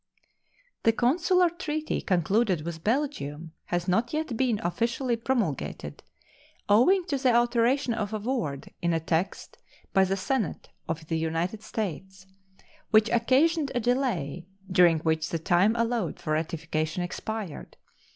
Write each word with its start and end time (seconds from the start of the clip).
The 0.81 0.93
consular 0.93 1.47
treaty 1.51 2.01
concluded 2.01 2.61
with 2.61 2.83
Belgium 2.83 3.51
has 3.65 3.87
not 3.87 4.13
yet 4.13 4.35
been 4.35 4.59
officially 4.63 5.15
promulgated, 5.15 6.01
owing 6.67 7.05
to 7.05 7.19
the 7.19 7.31
alteration 7.35 7.93
of 7.93 8.11
a 8.11 8.17
word 8.17 8.73
in 8.81 8.89
the 8.89 8.99
text 8.99 9.59
by 9.93 10.05
the 10.05 10.17
Senate 10.17 10.69
of 10.89 11.05
the 11.05 11.19
United 11.19 11.61
States, 11.61 12.25
which 12.89 13.09
occasioned 13.09 13.71
a 13.75 13.79
delay, 13.79 14.47
during 14.71 15.01
which 15.01 15.29
the 15.29 15.37
time 15.37 15.75
allowed 15.75 16.19
for 16.19 16.33
ratification 16.33 17.03
expired. 17.03 17.77